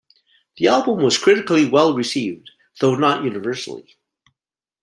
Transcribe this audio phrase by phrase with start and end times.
[0.57, 3.97] The album was critically well-received, though not universally.